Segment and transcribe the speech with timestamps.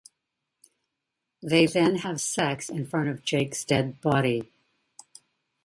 [1.43, 4.51] They then have sex in front of Jake's dead body.